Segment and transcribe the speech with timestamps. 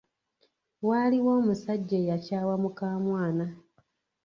[0.87, 3.45] Waaliwo omusajja eyakyawa mukamwana.